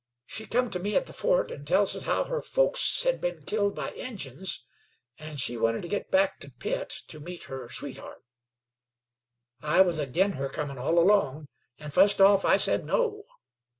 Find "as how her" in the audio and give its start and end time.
1.95-2.41